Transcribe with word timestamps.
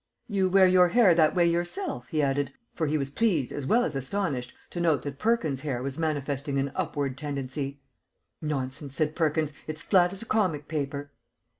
"You 0.27 0.49
wear 0.49 0.65
your 0.65 0.87
hair 0.87 1.13
that 1.13 1.35
way 1.35 1.45
yourself," 1.45 2.07
he 2.07 2.23
added, 2.23 2.51
for 2.73 2.87
he 2.87 2.97
was 2.97 3.11
pleased 3.11 3.51
as 3.51 3.67
well 3.67 3.83
as 3.83 3.95
astonished 3.95 4.51
to 4.71 4.79
note 4.81 5.03
that 5.03 5.19
Perkins's 5.19 5.61
hair 5.61 5.83
was 5.83 5.99
manifesting 5.99 6.57
an 6.57 6.71
upward 6.73 7.19
tendency. 7.19 7.81
"Nonsense," 8.41 8.95
said 8.95 9.15
Perkins. 9.15 9.53
"It's 9.67 9.83
flat 9.83 10.11
as 10.11 10.23
a 10.23 10.25
comic 10.25 10.67
paper." 10.67 11.11